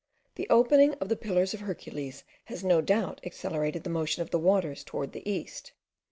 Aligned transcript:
The 0.33 0.49
opening 0.49 0.95
of 0.95 1.09
the 1.09 1.15
Pillars 1.15 1.53
of 1.53 1.59
Hercules 1.59 2.23
has 2.45 2.63
no 2.63 2.81
doubt 2.81 3.21
accelerated 3.23 3.83
the 3.83 3.91
motion 3.91 4.23
of 4.23 4.31
the 4.31 4.39
waters 4.39 4.83
towards 4.83 5.11
the 5.11 5.29
east. 5.29 5.73